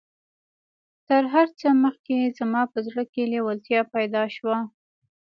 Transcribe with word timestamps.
تر 1.07 1.23
هر 1.33 1.47
څه 1.59 1.67
مخکې 1.83 2.17
زما 2.37 2.61
په 2.71 2.77
زړه 2.87 3.03
کې 3.13 3.23
لېوالتيا 3.31 3.81
پيدا 3.95 4.23
شوه. 4.35 4.57